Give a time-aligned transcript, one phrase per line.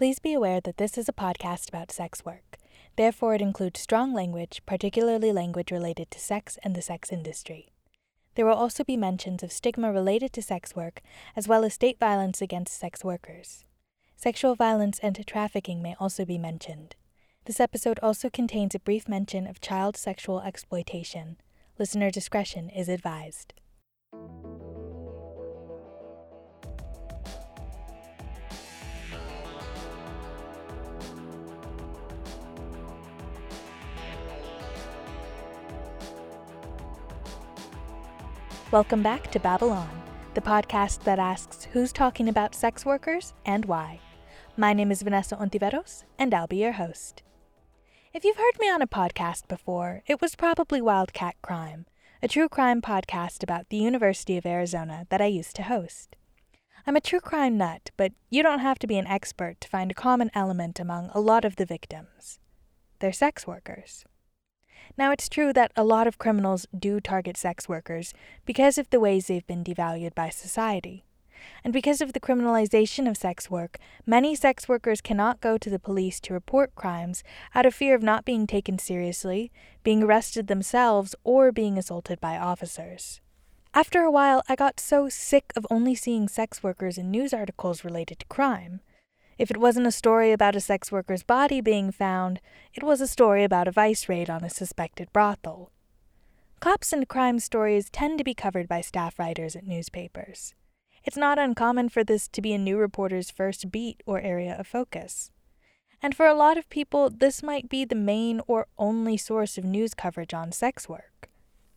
[0.00, 2.56] Please be aware that this is a podcast about sex work.
[2.96, 7.68] Therefore, it includes strong language, particularly language related to sex and the sex industry.
[8.34, 11.02] There will also be mentions of stigma related to sex work,
[11.36, 13.66] as well as state violence against sex workers.
[14.16, 16.96] Sexual violence and trafficking may also be mentioned.
[17.44, 21.36] This episode also contains a brief mention of child sexual exploitation.
[21.78, 23.52] Listener discretion is advised.
[38.72, 39.90] Welcome back to Babylon,
[40.34, 43.98] the podcast that asks who's talking about sex workers and why.
[44.56, 47.24] My name is Vanessa Ontiveros, and I'll be your host.
[48.14, 51.86] If you've heard me on a podcast before, it was probably Wildcat Crime,
[52.22, 56.14] a true crime podcast about the University of Arizona that I used to host.
[56.86, 59.90] I'm a true crime nut, but you don't have to be an expert to find
[59.90, 62.38] a common element among a lot of the victims.
[63.00, 64.04] They're sex workers.
[64.96, 68.12] Now, it's true that a lot of criminals do target sex workers
[68.44, 71.04] because of the ways they've been devalued by society.
[71.64, 75.78] And because of the criminalization of sex work, many sex workers cannot go to the
[75.78, 77.22] police to report crimes
[77.54, 79.50] out of fear of not being taken seriously,
[79.82, 83.20] being arrested themselves, or being assaulted by officers.
[83.72, 87.84] After a while, I got so sick of only seeing sex workers in news articles
[87.84, 88.80] related to crime
[89.40, 92.42] if it wasn't a story about a sex worker's body being found,
[92.74, 95.72] it was a story about a vice raid on a suspected brothel.
[96.60, 100.54] Cops and crime stories tend to be covered by staff writers at newspapers.
[101.04, 104.66] It's not uncommon for this to be a new reporter's first beat or area of
[104.66, 105.30] focus.
[106.02, 109.64] And for a lot of people, this might be the main or only source of
[109.64, 111.30] news coverage on sex work.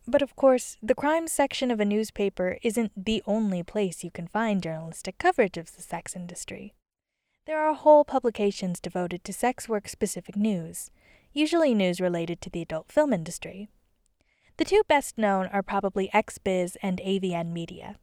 [0.06, 4.26] But of course, the crime section of a newspaper isn't the only place you can
[4.26, 6.74] find journalistic coverage of the sex industry.
[7.46, 10.90] There are whole publications devoted to sex work specific news,
[11.34, 13.68] usually news related to the adult film industry.
[14.56, 17.96] The two best known are probably XBiz and AVN Media.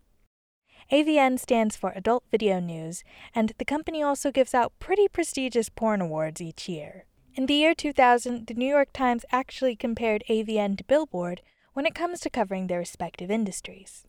[0.91, 3.03] AVN stands for Adult Video News,
[3.33, 7.05] and the company also gives out pretty prestigious porn awards each year.
[7.33, 11.41] In the year 2000, the New York Times actually compared AVN to Billboard
[11.73, 14.05] when it comes to covering their respective industries.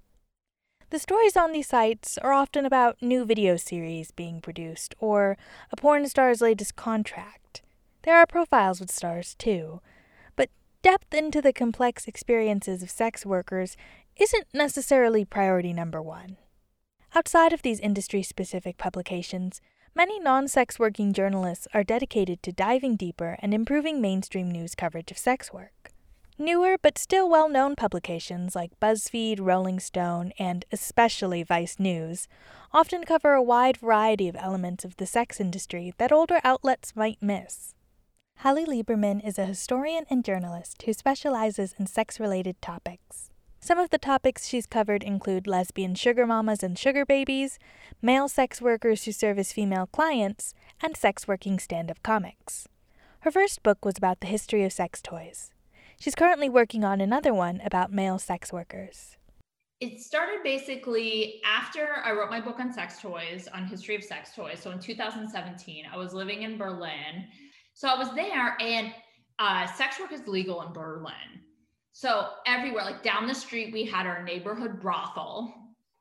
[0.92, 5.38] The stories on these sites are often about new video series being produced or
[5.70, 7.62] a porn star's latest contract.
[8.02, 9.80] There are profiles with stars too,
[10.36, 10.50] but
[10.82, 13.74] depth into the complex experiences of sex workers
[14.18, 16.36] isn't necessarily priority number one.
[17.14, 19.62] Outside of these industry specific publications,
[19.94, 25.10] many non sex working journalists are dedicated to diving deeper and improving mainstream news coverage
[25.10, 25.91] of sex work.
[26.38, 32.26] Newer but still well known publications like BuzzFeed, Rolling Stone, and especially Vice News
[32.72, 37.20] often cover a wide variety of elements of the sex industry that older outlets might
[37.20, 37.74] miss.
[38.38, 43.30] Hallie Lieberman is a historian and journalist who specializes in sex related topics.
[43.60, 47.58] Some of the topics she's covered include lesbian sugar mamas and sugar babies,
[48.00, 52.66] male sex workers who serve as female clients, and sex working stand up comics.
[53.20, 55.51] Her first book was about the history of sex toys.
[56.02, 59.16] She's currently working on another one about male sex workers.
[59.78, 64.34] It started basically after I wrote my book on sex toys, on history of sex
[64.34, 64.58] toys.
[64.58, 67.28] So in 2017, I was living in Berlin.
[67.74, 68.92] So I was there, and
[69.38, 71.14] uh, sex work is legal in Berlin.
[71.92, 75.54] So everywhere, like down the street, we had our neighborhood brothel.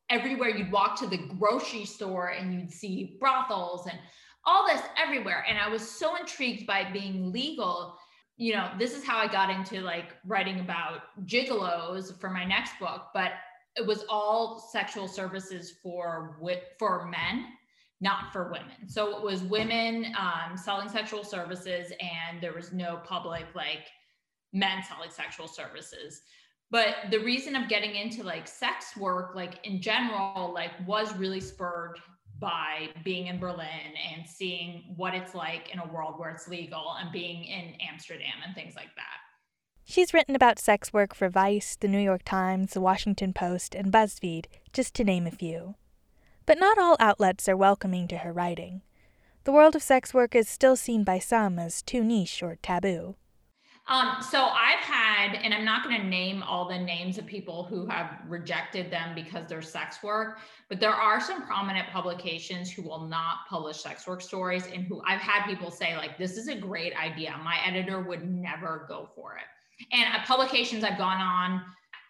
[0.09, 3.99] Everywhere you'd walk to the grocery store and you'd see brothels and
[4.45, 5.45] all this everywhere.
[5.47, 7.99] And I was so intrigued by being legal
[8.37, 12.79] you know, this is how I got into like writing about gigolos for my next
[12.79, 13.33] book, but
[13.75, 16.37] it was all sexual services for
[16.77, 17.45] for men,
[18.01, 18.87] not for women.
[18.87, 23.87] So it was women um, selling sexual services, and there was no public like
[24.53, 26.21] men selling sexual services.
[26.69, 31.41] But the reason of getting into like sex work, like in general, like was really
[31.41, 31.99] spurred
[32.41, 36.95] by being in Berlin and seeing what it's like in a world where it's legal
[36.99, 39.21] and being in Amsterdam and things like that.
[39.85, 43.91] She's written about sex work for Vice, the New York Times, the Washington Post, and
[43.91, 45.75] BuzzFeed, just to name a few.
[46.45, 48.81] But not all outlets are welcoming to her writing.
[49.43, 53.15] The world of sex work is still seen by some as too niche or taboo.
[53.91, 57.65] Um, so I've had, and I'm not going to name all the names of people
[57.65, 60.39] who have rejected them because they're sex work,
[60.69, 65.01] but there are some prominent publications who will not publish sex work stories and who
[65.05, 67.37] I've had people say, like, this is a great idea.
[67.43, 69.43] My editor would never go for it.
[69.91, 71.61] And uh, publications I've gone on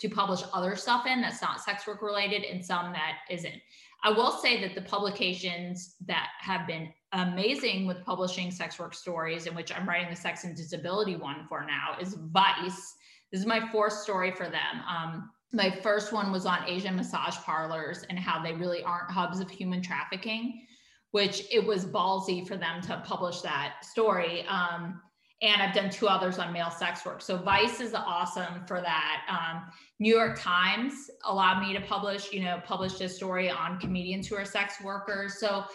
[0.01, 3.60] to publish other stuff in that's not sex work related and some that isn't.
[4.04, 9.46] I will say that the publications that have been amazing with publishing sex work stories,
[9.46, 12.96] in which I'm writing the sex and disability one for now, is Vice.
[13.31, 14.81] This is my fourth story for them.
[14.90, 19.40] Um, my first one was on Asian massage parlors and how they really aren't hubs
[19.40, 20.66] of human trafficking,
[21.12, 24.46] which it was ballsy for them to publish that story.
[24.48, 25.02] Um,
[25.42, 27.22] and I've done two others on male sex work.
[27.22, 29.24] So Vice is awesome for that.
[29.28, 29.64] Um,
[30.00, 34.36] New York Times allowed me to publish, you know, published a story on comedians who
[34.36, 35.40] are sex workers.
[35.40, 35.66] So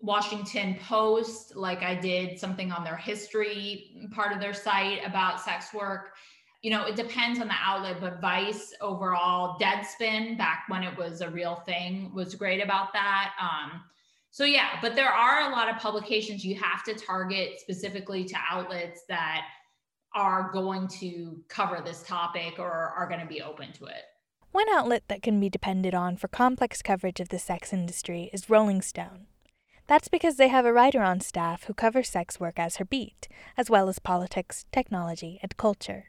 [0.00, 5.72] Washington Post, like I did something on their history part of their site about sex
[5.72, 6.14] work
[6.64, 11.20] you know, it depends on the outlet, but Vice overall, Deadspin back when it was
[11.20, 13.32] a real thing was great about that.
[13.38, 13.82] Um,
[14.30, 18.36] so yeah, but there are a lot of publications you have to target specifically to
[18.50, 19.42] outlets that
[20.14, 24.04] are going to cover this topic or are going to be open to it.
[24.52, 28.48] One outlet that can be depended on for complex coverage of the sex industry is
[28.48, 29.26] Rolling Stone.
[29.86, 33.28] That's because they have a writer on staff who covers sex work as her beat,
[33.56, 36.06] as well as politics, technology, and culture.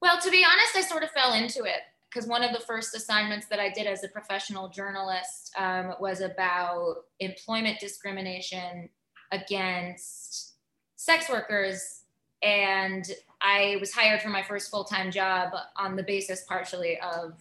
[0.00, 2.94] Well, to be honest, I sort of fell into it because one of the first
[2.94, 8.88] assignments that I did as a professional journalist um, was about employment discrimination
[9.30, 10.54] against
[10.96, 12.04] sex workers.
[12.42, 13.04] And
[13.42, 17.34] I was hired for my first full time job on the basis partially of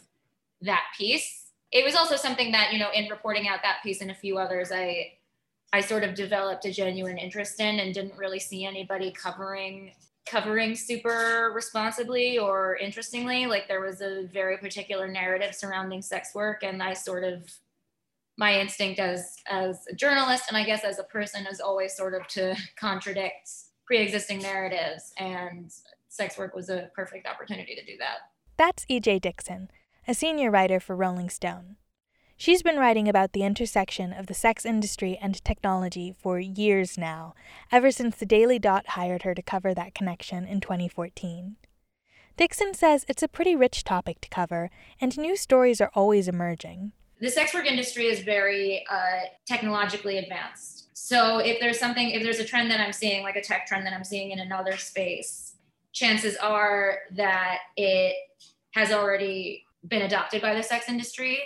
[0.62, 1.52] that piece.
[1.72, 4.38] It was also something that, you know, in reporting out that piece and a few
[4.38, 5.17] others, I
[5.78, 9.92] I sort of developed a genuine interest in and didn't really see anybody covering
[10.26, 13.46] covering super responsibly or interestingly.
[13.46, 17.48] Like there was a very particular narrative surrounding sex work, and I sort of
[18.40, 22.16] my instinct as as a journalist and I guess as a person is always sort
[22.16, 23.48] of to contradict
[23.86, 25.72] pre-existing narratives, and
[26.10, 28.32] sex work was a perfect opportunity to do that.
[28.58, 29.70] That's EJ Dickson,
[30.08, 31.76] a senior writer for Rolling Stone.
[32.40, 37.34] She's been writing about the intersection of the sex industry and technology for years now,
[37.72, 41.56] ever since the Daily Dot hired her to cover that connection in 2014.
[42.38, 44.70] Dickson says it's a pretty rich topic to cover,
[45.02, 46.92] and new stories are always emerging.
[47.20, 50.90] The sex work industry is very uh, technologically advanced.
[50.94, 53.88] So if there's something, if there's a trend that I'm seeing, like a tech trend
[53.88, 55.56] that I'm seeing in another space,
[55.92, 58.16] chances are that it
[58.76, 61.40] has already been adopted by the sex industry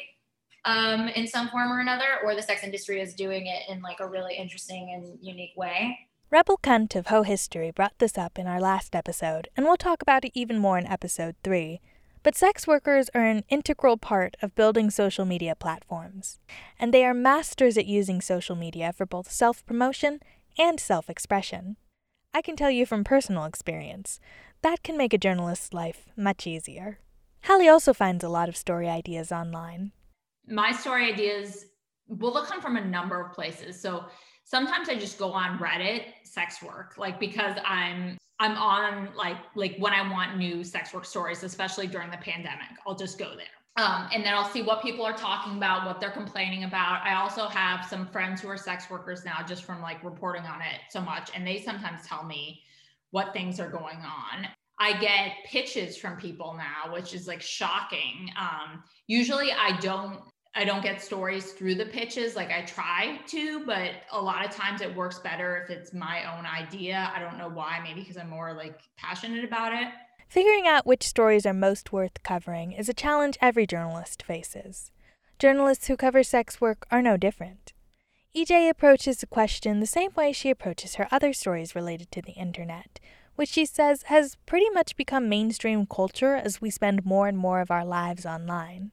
[0.66, 4.00] um, in some form or another, or the sex industry is doing it in like
[4.00, 5.98] a really interesting and unique way.
[6.30, 10.02] Rebel Cunt of Ho History brought this up in our last episode, and we'll talk
[10.02, 11.82] about it even more in episode 3.
[12.24, 16.40] But sex workers are an integral part of building social media platforms,
[16.80, 20.20] and they are masters at using social media for both self promotion
[20.58, 21.78] and self expression.
[22.34, 24.20] I can tell you from personal experience,
[24.62, 27.00] that can make a journalist's life much easier.
[27.46, 29.92] Hallie also finds a lot of story ideas online,
[30.52, 31.66] my story ideas
[32.08, 33.82] will come from a number of places.
[33.82, 34.06] So
[34.44, 39.76] sometimes I just go on Reddit, sex work, like because I'm I'm on like like
[39.78, 43.46] when I want new sex work stories, especially during the pandemic, I'll just go there.
[43.78, 47.02] Um, and then I'll see what people are talking about, what they're complaining about.
[47.06, 50.62] I also have some friends who are sex workers now, just from like reporting on
[50.62, 52.62] it so much, and they sometimes tell me
[53.12, 54.48] what things are going on.
[54.80, 58.32] I get pitches from people now, which is like shocking.
[58.38, 60.22] Um, usually I don't
[60.54, 64.52] I don't get stories through the pitches like I try to, but a lot of
[64.52, 67.10] times it works better if it's my own idea.
[67.16, 69.88] I don't know why, maybe because I'm more like passionate about it.
[70.28, 74.92] Figuring out which stories are most worth covering is a challenge every journalist faces.
[75.40, 77.74] Journalists who cover sex work are no different.
[78.36, 82.32] EJ approaches the question the same way she approaches her other stories related to the
[82.34, 83.00] internet,
[83.36, 87.60] which she says has pretty much become mainstream culture as we spend more and more
[87.60, 88.92] of our lives online.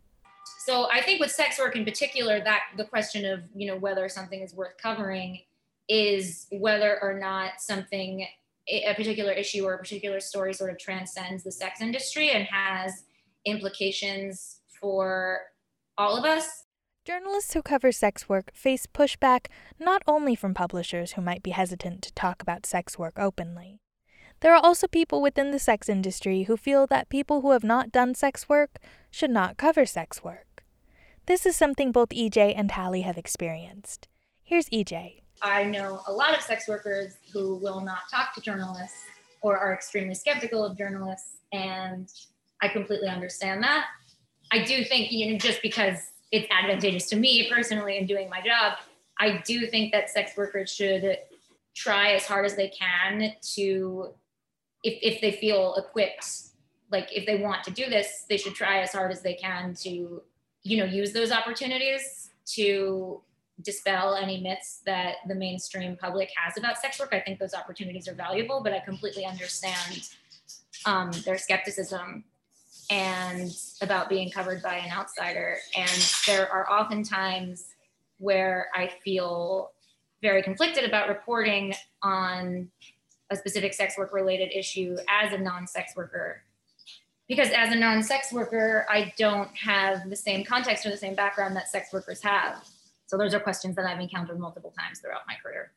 [0.69, 4.07] So I think with sex work in particular, that the question of you know whether
[4.11, 5.41] something is worth covering
[5.89, 8.27] is whether or not something
[8.69, 13.05] a particular issue or a particular story sort of transcends the sex industry and has
[13.47, 15.41] implications for
[15.97, 16.65] all of us.
[17.07, 19.47] Journalists who cover sex work face pushback
[19.81, 23.81] not only from publishers who might be hesitant to talk about sex work openly.
[24.41, 27.91] There are also people within the sex industry who feel that people who have not
[27.91, 28.77] done sex work
[29.11, 30.48] should not cover sex work.
[31.29, 34.09] This is something both EJ and Hallie have experienced.
[34.43, 35.21] Here's EJ.
[35.43, 39.03] I know a lot of sex workers who will not talk to journalists
[39.43, 42.11] or are extremely skeptical of journalists, and
[42.63, 43.85] I completely understand that.
[44.53, 45.99] I do think, you know, just because
[46.33, 48.79] it's advantageous to me personally in doing my job,
[49.21, 51.19] I do think that sex workers should
[51.77, 54.15] try as hard as they can to,
[54.83, 56.27] if, if they feel equipped,
[56.91, 59.75] like if they want to do this, they should try as hard as they can
[59.83, 60.23] to
[60.69, 63.21] you know use those opportunities to
[63.63, 67.13] dispel any myths that the mainstream public has about sex work.
[67.13, 70.09] I think those opportunities are valuable, but I completely understand
[70.85, 72.25] um, their skepticism
[72.91, 73.51] and
[73.83, 75.57] about being covered by an outsider.
[75.77, 77.67] And there are often times
[78.19, 79.73] where I feel
[80.23, 82.71] very conflicted about reporting on
[83.31, 86.43] a specific sex work related issue as a non sex worker.
[87.29, 91.15] Because as a non sex worker, I don't have the same context or the same
[91.15, 92.65] background that sex workers have.
[93.07, 95.73] So those are questions that I've encountered multiple times throughout my career.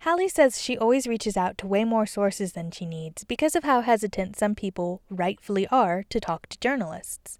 [0.00, 3.62] Hallie says she always reaches out to way more sources than she needs because of
[3.62, 7.38] how hesitant some people rightfully are to talk to journalists.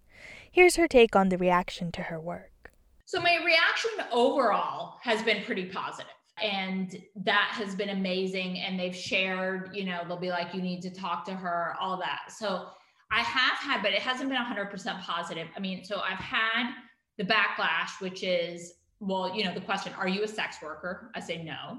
[0.51, 2.71] Here's her take on the reaction to her work.
[3.05, 8.97] So, my reaction overall has been pretty positive and that has been amazing and they've
[8.97, 12.69] shared you know they'll be like you need to talk to her all that so
[13.13, 16.73] i have had but it hasn't been 100% positive i mean so i've had
[17.19, 21.11] the backlash which is well, you know, the question, are you a sex worker?
[21.15, 21.79] I say no.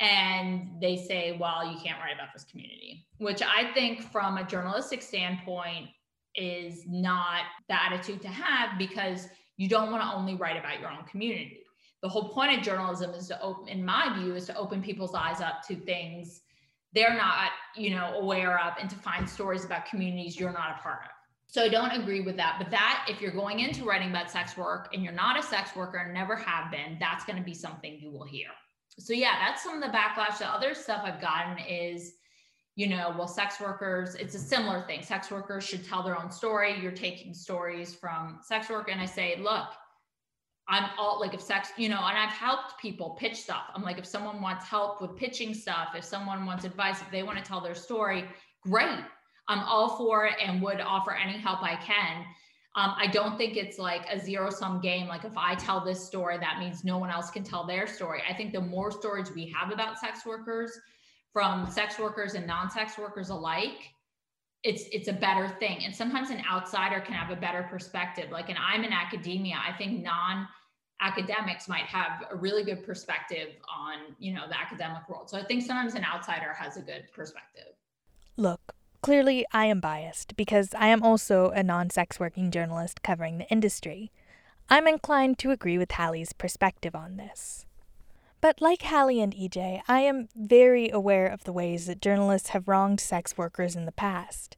[0.00, 4.44] And they say, well, you can't write about this community, which I think from a
[4.44, 5.88] journalistic standpoint
[6.34, 10.90] is not the attitude to have because you don't want to only write about your
[10.90, 11.60] own community.
[12.02, 15.14] The whole point of journalism is to open, in my view, is to open people's
[15.14, 16.40] eyes up to things
[16.96, 20.82] they're not, you know, aware of and to find stories about communities you're not a
[20.82, 21.10] part of.
[21.46, 22.56] So I don't agree with that.
[22.58, 25.76] But that, if you're going into writing about sex work and you're not a sex
[25.76, 28.48] worker and never have been, that's going to be something you will hear.
[28.98, 30.38] So yeah, that's some of the backlash.
[30.38, 32.14] The other stuff I've gotten is,
[32.76, 35.02] you know, well, sex workers, it's a similar thing.
[35.02, 36.80] Sex workers should tell their own story.
[36.80, 38.90] You're taking stories from sex work.
[38.90, 39.68] And I say, look,
[40.68, 43.64] I'm all like if sex, you know, and I've helped people pitch stuff.
[43.74, 47.22] I'm like, if someone wants help with pitching stuff, if someone wants advice, if they
[47.22, 48.24] want to tell their story,
[48.62, 49.00] great
[49.48, 52.24] I'm all for it and would offer any help I can.
[52.74, 55.06] Um, I don't think it's like a zero sum game.
[55.06, 58.22] Like if I tell this story, that means no one else can tell their story.
[58.28, 60.78] I think the more stories we have about sex workers,
[61.32, 63.92] from sex workers and non-sex workers alike,
[64.62, 65.84] it's it's a better thing.
[65.84, 68.30] And sometimes an outsider can have a better perspective.
[68.30, 69.56] Like, and I'm in academia.
[69.56, 70.48] I think non
[71.00, 75.28] academics might have a really good perspective on you know the academic world.
[75.30, 77.74] So I think sometimes an outsider has a good perspective.
[78.36, 78.74] Look,
[79.06, 83.48] Clearly, I am biased because I am also a non sex working journalist covering the
[83.48, 84.10] industry.
[84.68, 87.65] I'm inclined to agree with Hallie's perspective on this.
[88.46, 92.68] But like Hallie and EJ, I am very aware of the ways that journalists have
[92.68, 94.56] wronged sex workers in the past.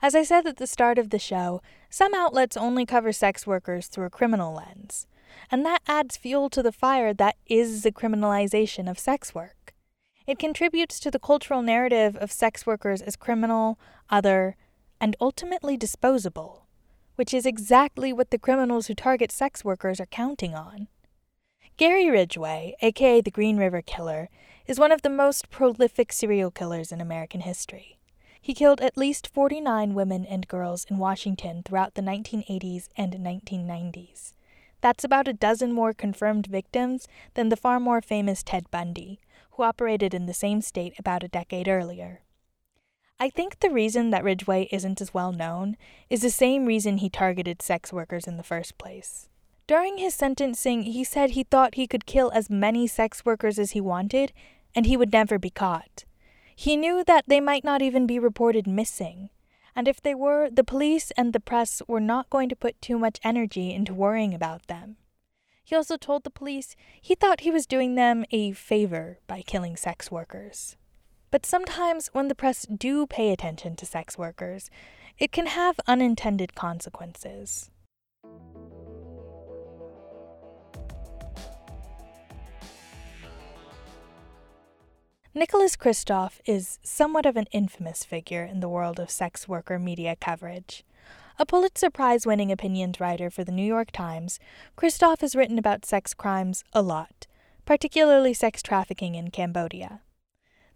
[0.00, 1.60] As I said at the start of the show,
[1.90, 5.08] some outlets only cover sex workers through a criminal lens,
[5.50, 9.74] and that adds fuel to the fire that is the criminalization of sex work.
[10.28, 14.54] It contributes to the cultural narrative of sex workers as criminal, other,
[15.00, 16.68] and ultimately disposable,
[17.16, 20.86] which is exactly what the criminals who target sex workers are counting on.
[21.76, 24.28] Gary Ridgway, aka the Green River Killer,
[24.64, 27.98] is one of the most prolific serial killers in American history.
[28.40, 34.34] He killed at least 49 women and girls in Washington throughout the 1980s and 1990s.
[34.82, 39.18] That's about a dozen more confirmed victims than the far more famous Ted Bundy,
[39.52, 42.20] who operated in the same state about a decade earlier.
[43.18, 45.76] I think the reason that Ridgway isn't as well known
[46.08, 49.28] is the same reason he targeted sex workers in the first place.
[49.66, 53.70] During his sentencing, he said he thought he could kill as many sex workers as
[53.70, 54.32] he wanted,
[54.74, 56.04] and he would never be caught.
[56.54, 59.30] He knew that they might not even be reported missing,
[59.74, 62.98] and if they were, the police and the press were not going to put too
[62.98, 64.96] much energy into worrying about them.
[65.64, 69.76] He also told the police he thought he was doing them a favor by killing
[69.76, 70.76] sex workers.
[71.30, 74.70] But sometimes, when the press do pay attention to sex workers,
[75.18, 77.70] it can have unintended consequences.
[85.36, 90.14] Nicholas Kristof is somewhat of an infamous figure in the world of sex worker media
[90.14, 90.84] coverage.
[91.40, 94.38] A Pulitzer Prize winning opinions writer for the New York Times,
[94.76, 97.26] Kristof has written about sex crimes a lot,
[97.66, 100.02] particularly sex trafficking in Cambodia.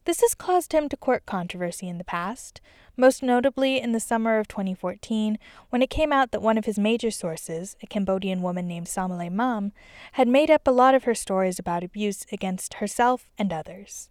[0.07, 2.61] This has caused him to court controversy in the past,
[2.97, 5.39] most notably in the summer of 2014
[5.71, 9.31] when it came out that one of his major sources, a Cambodian woman named Somaly
[9.31, 9.71] Mam,
[10.15, 14.11] had made up a lot of her stories about abuse against herself and others.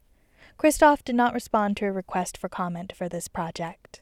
[0.57, 4.01] Kristof did not respond to a request for comment for this project.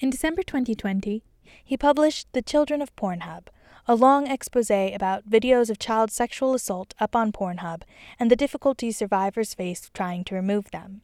[0.00, 1.22] In December 2020,
[1.64, 3.46] he published The Children of Pornhub,
[3.86, 7.82] a long expose about videos of child sexual assault up on Pornhub
[8.18, 11.02] and the difficulties survivors face trying to remove them.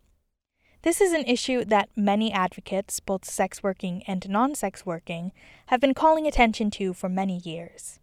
[0.83, 5.31] This is an issue that many advocates, both sex working and non sex working,
[5.67, 8.01] have been calling attention to for many years.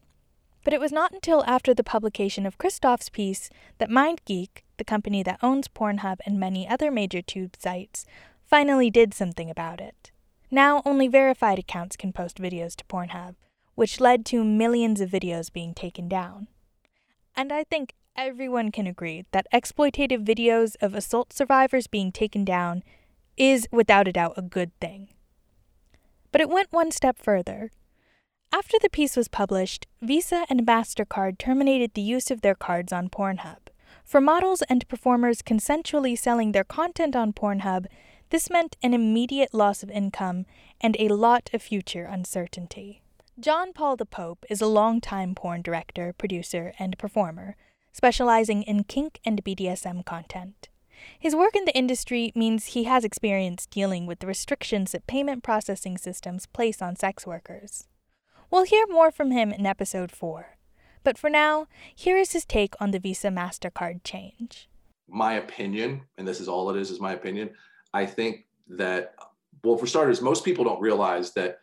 [0.63, 5.21] But it was not until after the publication of Kristof's piece that MindGeek, the company
[5.21, 8.05] that owns Pornhub and many other major tube sites,
[8.43, 10.09] finally did something about it.
[10.49, 13.35] Now only verified accounts can post videos to Pornhub,
[13.75, 16.47] which led to millions of videos being taken down.
[17.35, 22.83] And I think everyone can agree that exploitative videos of assault survivors being taken down
[23.37, 25.09] is without a doubt a good thing.
[26.31, 27.71] But it went one step further.
[28.51, 33.09] After the piece was published, Visa and MasterCard terminated the use of their cards on
[33.09, 33.69] Pornhub.
[34.09, 37.85] For models and performers consensually selling their content on Pornhub,
[38.31, 40.47] this meant an immediate loss of income
[40.81, 43.03] and a lot of future uncertainty.
[43.39, 47.55] John Paul the Pope is a longtime porn director, producer, and performer,
[47.93, 50.69] specializing in kink and BDSM content.
[51.19, 55.43] His work in the industry means he has experience dealing with the restrictions that payment
[55.43, 57.87] processing systems place on sex workers.
[58.49, 60.57] We'll hear more from him in episode 4.
[61.03, 64.69] But for now, here is his take on the Visa MasterCard change.
[65.07, 67.51] My opinion, and this is all it is, is my opinion.
[67.93, 69.15] I think that,
[69.63, 71.59] well, for starters, most people don't realize that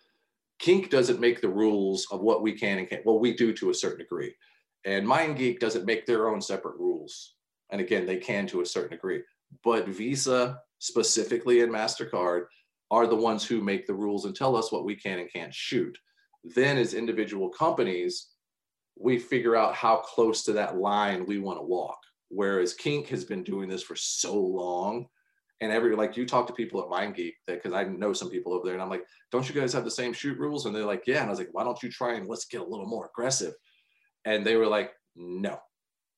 [0.58, 3.04] kink doesn't make the rules of what we can and can't.
[3.04, 4.34] Well, we do to a certain degree.
[4.84, 7.34] And MindGeek doesn't make their own separate rules.
[7.70, 9.22] And again, they can to a certain degree.
[9.62, 12.46] But Visa specifically and MasterCard
[12.90, 15.52] are the ones who make the rules and tell us what we can and can't
[15.52, 15.96] shoot.
[16.44, 18.28] Then, as individual companies,
[18.98, 21.98] we figure out how close to that line we want to walk.
[22.28, 25.06] Whereas Kink has been doing this for so long.
[25.60, 28.52] And every like you talk to people at MindGeek that because I know some people
[28.52, 30.66] over there, and I'm like, don't you guys have the same shoot rules?
[30.66, 31.20] And they're like, yeah.
[31.20, 33.54] And I was like, why don't you try and let's get a little more aggressive?
[34.26, 35.58] And they were like, no,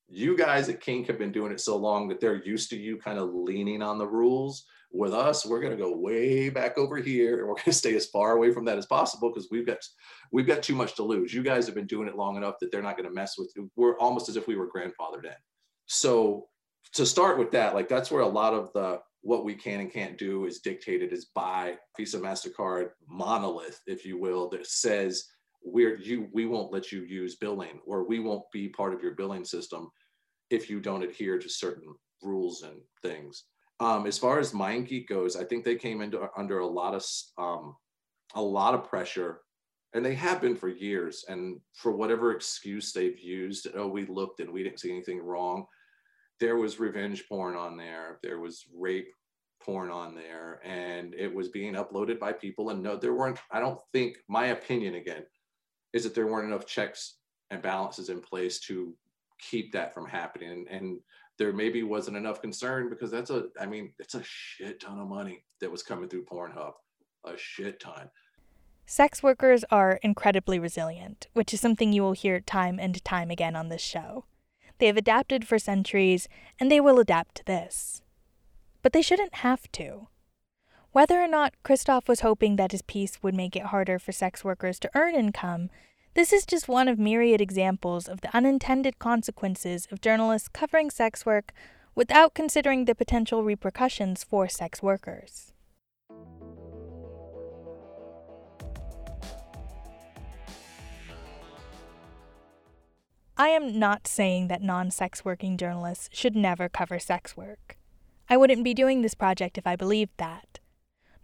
[0.09, 2.97] you guys at Kink have been doing it so long that they're used to you
[2.97, 4.65] kind of leaning on the rules.
[4.91, 7.95] With us, we're going to go way back over here, and we're going to stay
[7.95, 9.79] as far away from that as possible because we've got
[10.33, 11.35] we've got too much to lose.
[11.35, 13.53] You guys have been doing it long enough that they're not going to mess with
[13.55, 13.71] you.
[13.77, 15.37] We're almost as if we were grandfathered in.
[15.85, 16.49] So
[16.95, 19.93] to start with that, like that's where a lot of the what we can and
[19.93, 25.25] can't do is dictated is by Visa Mastercard monolith, if you will, that says
[25.73, 29.15] we're you we won't let you use billing or we won't be part of your
[29.15, 29.91] billing system
[30.51, 33.45] if you don't adhere to certain rules and things.
[33.81, 37.05] Um, as far as MindGeek goes, I think they came into under a lot of
[37.39, 37.77] um,
[38.35, 39.41] a lot of pressure,
[39.95, 41.25] and they have been for years.
[41.29, 45.67] And for whatever excuse they've used, oh, we looked and we didn't see anything wrong.
[46.41, 48.19] There was revenge porn on there.
[48.23, 49.13] There was rape
[49.63, 52.71] porn on there, and it was being uploaded by people.
[52.71, 53.39] And no, there weren't.
[53.53, 55.25] I don't think my opinion again
[55.93, 57.17] is that there weren't enough checks
[57.51, 58.95] and balances in place to
[59.39, 60.51] keep that from happening.
[60.51, 61.01] And, and
[61.39, 65.09] there maybe wasn't enough concern because that's a, I mean, it's a shit ton of
[65.09, 66.73] money that was coming through Pornhub,
[67.25, 68.11] a shit ton.
[68.87, 73.55] Sex workers are incredibly resilient, which is something you will hear time and time again
[73.55, 74.25] on this show.
[74.79, 78.03] They have adapted for centuries, and they will adapt to this.
[78.83, 80.09] But they shouldn't have to.
[80.93, 84.43] Whether or not Kristof was hoping that his piece would make it harder for sex
[84.43, 85.69] workers to earn income,
[86.15, 91.27] this is just one of myriad examples of the unintended consequences of journalists covering sex
[91.27, 91.53] work
[91.95, 95.53] without considering the potential repercussions for sex workers.
[103.37, 107.77] I am not saying that non sex working journalists should never cover sex work.
[108.29, 110.58] I wouldn't be doing this project if I believed that.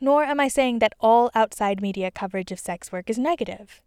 [0.05, 3.81] Nor am I saying that all outside media coverage of sex work is negative.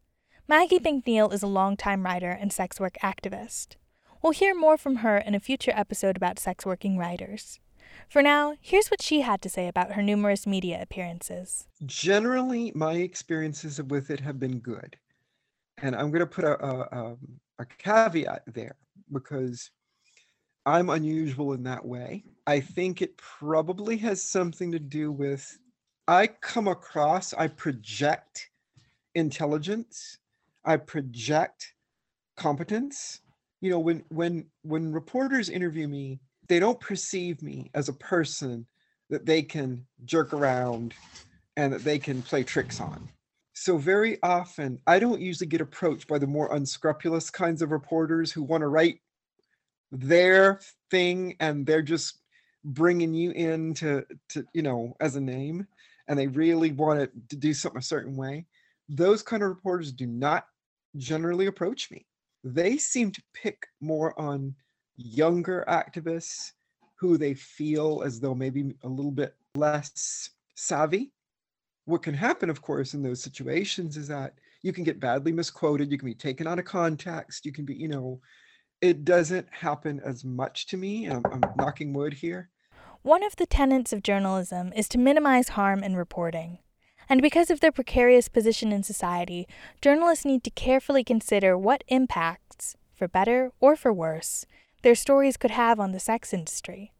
[0.47, 3.75] Maggie McNeill is a longtime writer and sex work activist.
[4.23, 7.59] We'll hear more from her in a future episode about sex working writers.
[8.09, 11.67] For now, here's what she had to say about her numerous media appearances.
[11.85, 14.97] Generally, my experiences with it have been good.
[15.83, 17.17] And I'm going to put a, a, um,
[17.59, 18.77] a caveat there
[19.13, 19.69] because
[20.65, 22.23] I'm unusual in that way.
[22.47, 25.59] I think it probably has something to do with
[26.07, 28.49] I come across, I project
[29.15, 30.19] intelligence
[30.67, 31.73] I project
[32.35, 33.21] competence.
[33.61, 38.67] You know, when when when reporters interview me, they don't perceive me as a person
[39.09, 40.93] that they can jerk around
[41.55, 43.09] and that they can play tricks on.
[43.53, 48.31] So very often, I don't usually get approached by the more unscrupulous kinds of reporters
[48.31, 48.99] who want to write
[49.91, 50.59] their
[50.91, 52.19] thing and they're just
[52.65, 55.65] bringing you in to, to you know as a name
[56.07, 58.45] and they really want to do something a certain way
[58.89, 60.45] those kind of reporters do not
[60.95, 62.05] generally approach me.
[62.43, 64.55] They seem to pick more on
[64.95, 66.51] younger activists
[66.99, 71.11] who they feel as though maybe a little bit less savvy.
[71.85, 75.91] What can happen, of course, in those situations is that you can get badly misquoted,
[75.91, 78.19] you can be taken out of context, you can be, you know,
[78.81, 81.05] it doesn't happen as much to me.
[81.05, 82.49] I'm, I'm knocking wood here.
[83.07, 86.57] One of the tenets of journalism is to minimize harm in reporting.
[87.07, 89.47] And because of their precarious position in society,
[89.81, 94.45] journalists need to carefully consider what impacts, for better or for worse,
[94.81, 96.91] their stories could have on the sex industry.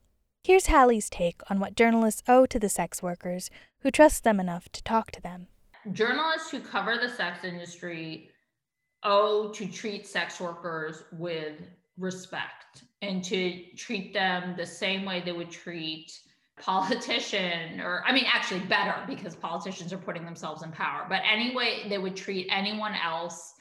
[0.46, 3.50] Here's Hallie's take on what journalists owe to the sex workers
[3.82, 5.48] who trust them enough to talk to them.
[5.92, 8.30] Journalists who cover the sex industry
[9.04, 11.56] owe to treat sex workers with
[11.98, 16.12] respect and to treat them the same way they would treat
[16.60, 21.86] politician or i mean actually better because politicians are putting themselves in power but anyway
[21.88, 23.54] they would treat anyone else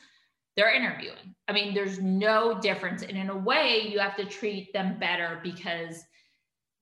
[0.56, 1.34] they're interviewing.
[1.48, 3.02] I mean there's no difference.
[3.02, 6.02] And in a way you have to treat them better because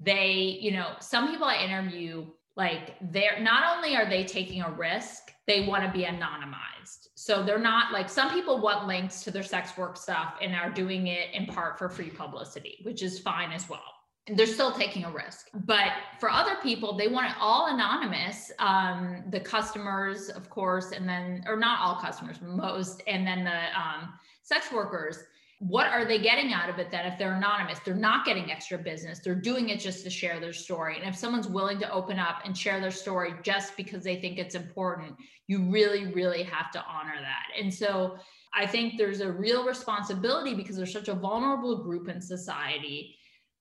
[0.01, 4.71] they you know some people i interview like they're not only are they taking a
[4.71, 7.09] risk they want to be anonymized.
[7.15, 10.71] So they're not like some people want links to their sex work stuff and are
[10.71, 13.81] doing it in part for free publicity which is fine as well.
[14.27, 15.49] They're still taking a risk.
[15.53, 21.09] But for other people they want it all anonymous um, the customers of course and
[21.09, 25.19] then or not all customers most and then the um, sex workers
[25.61, 27.79] what are they getting out of it then if they're anonymous?
[27.85, 29.21] They're not getting extra business.
[29.21, 30.99] They're doing it just to share their story.
[30.99, 34.39] And if someone's willing to open up and share their story just because they think
[34.39, 35.15] it's important
[35.47, 37.61] you really really have to honor that.
[37.61, 38.17] And so
[38.57, 43.17] i think there's a real responsibility because there's such a vulnerable group in society.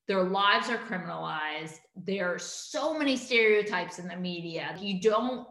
[0.07, 1.79] Their lives are criminalized.
[1.95, 4.75] There are so many stereotypes in the media.
[4.79, 5.47] You don't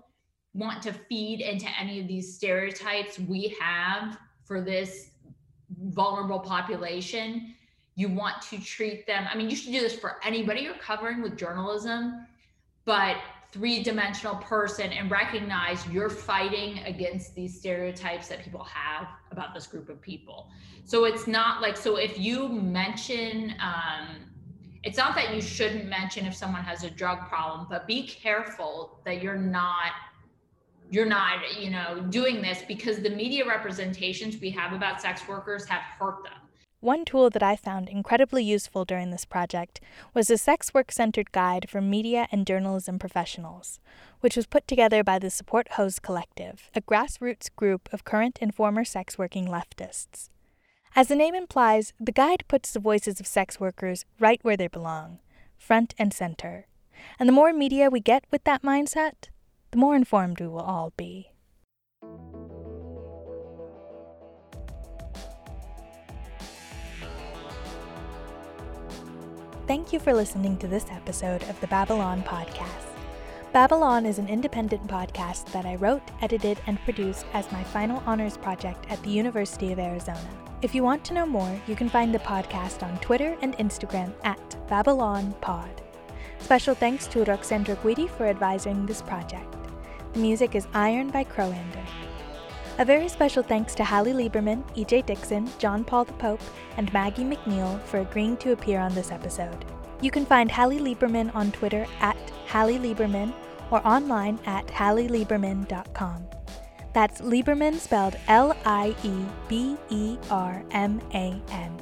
[0.52, 5.11] want to feed into any of these stereotypes we have for this
[5.80, 7.54] vulnerable population.
[7.94, 11.22] You want to treat them, I mean, you should do this for anybody you're covering
[11.22, 12.26] with journalism,
[12.84, 13.16] but
[13.52, 19.66] three dimensional person and recognize you're fighting against these stereotypes that people have about this
[19.66, 20.48] group of people.
[20.84, 24.16] So it's not like, so if you mention, um,
[24.84, 29.00] it's not that you shouldn't mention if someone has a drug problem, but be careful
[29.04, 29.92] that you're not
[30.92, 35.64] you're not, you know, doing this because the media representations we have about sex workers
[35.64, 36.34] have hurt them.
[36.80, 39.80] One tool that I found incredibly useful during this project
[40.12, 43.80] was a sex work centered guide for media and journalism professionals,
[44.20, 48.54] which was put together by the Support Hose Collective, a grassroots group of current and
[48.54, 50.28] former sex working leftists.
[50.94, 54.68] As the name implies, the guide puts the voices of sex workers right where they
[54.68, 55.20] belong,
[55.56, 56.66] front and center.
[57.18, 59.28] And the more media we get with that mindset,
[59.72, 61.32] the more informed we will all be.
[69.66, 72.92] Thank you for listening to this episode of the Babylon Podcast.
[73.54, 78.36] Babylon is an independent podcast that I wrote, edited, and produced as my final honors
[78.36, 80.28] project at the University of Arizona.
[80.60, 84.12] If you want to know more, you can find the podcast on Twitter and Instagram
[84.24, 85.80] at Babylon Pod.
[86.38, 89.61] Special thanks to Roxandra Guidi for advising this project.
[90.12, 91.82] The music is Iron by Crowander.
[92.78, 96.42] A very special thanks to Hallie Lieberman, EJ Dickson, John Paul the Pope,
[96.76, 99.64] and Maggie McNeill for agreeing to appear on this episode.
[100.02, 103.32] You can find Hallie Lieberman on Twitter at Hallie Lieberman
[103.70, 106.26] or online at hallielieberman.com.
[106.92, 111.80] That's Lieberman spelled L I E B E R M A N.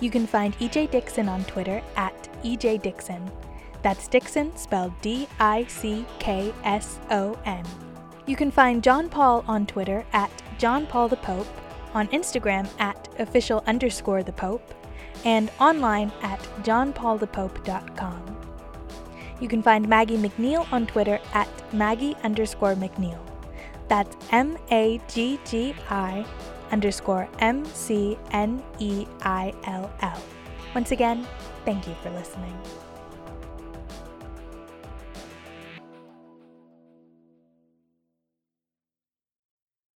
[0.00, 3.30] You can find EJ Dickson on Twitter at EJ Dickson.
[3.84, 7.62] That's Dickson spelled D I C K S O N.
[8.24, 11.46] You can find John Paul on Twitter at John Paul the Pope,
[11.92, 14.74] on Instagram at official underscore the Pope,
[15.26, 18.36] and online at johnpaulthepope.com.
[19.38, 23.20] You can find Maggie McNeill on Twitter at Maggie underscore McNeill.
[23.88, 26.24] That's M A G G I
[26.72, 30.22] underscore M C N E I L L.
[30.74, 31.26] Once again,
[31.66, 32.58] thank you for listening.